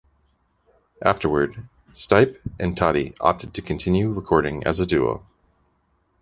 [1.03, 5.23] Afterward, Stipe and Totty opted to continue recording as a duo.